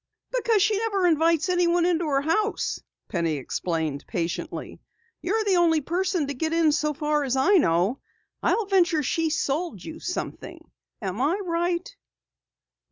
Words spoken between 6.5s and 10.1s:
in so far as I know. I'll venture she sold you